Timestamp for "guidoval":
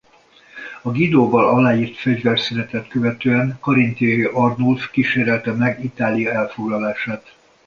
0.91-1.49